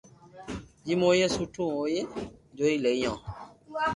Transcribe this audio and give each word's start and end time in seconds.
جيم 0.85 1.01
ھوئي 1.07 1.25
سٺو 1.35 1.65
ھوئي 1.77 1.99
جوئي 2.57 2.75
ليو 2.83 3.13